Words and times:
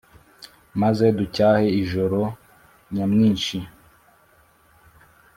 maze 0.81 1.05
ducyahe 1.17 1.67
ijoro 1.81 2.19
nyamwinshi, 2.93 3.57